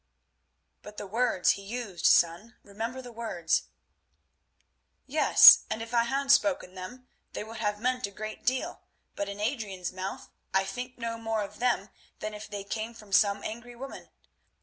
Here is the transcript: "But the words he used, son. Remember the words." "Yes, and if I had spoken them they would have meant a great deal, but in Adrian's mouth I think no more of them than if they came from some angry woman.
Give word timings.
"But 0.81 0.97
the 0.97 1.05
words 1.05 1.51
he 1.51 1.61
used, 1.61 2.07
son. 2.07 2.55
Remember 2.63 3.03
the 3.03 3.11
words." 3.11 3.65
"Yes, 5.05 5.65
and 5.69 5.79
if 5.79 5.93
I 5.93 6.05
had 6.05 6.31
spoken 6.31 6.73
them 6.73 7.07
they 7.33 7.43
would 7.43 7.57
have 7.57 7.79
meant 7.79 8.07
a 8.07 8.09
great 8.09 8.43
deal, 8.43 8.81
but 9.15 9.29
in 9.29 9.39
Adrian's 9.39 9.93
mouth 9.93 10.31
I 10.55 10.63
think 10.63 10.97
no 10.97 11.19
more 11.19 11.43
of 11.43 11.59
them 11.59 11.89
than 12.17 12.33
if 12.33 12.49
they 12.49 12.63
came 12.63 12.95
from 12.95 13.11
some 13.11 13.43
angry 13.43 13.75
woman. 13.75 14.09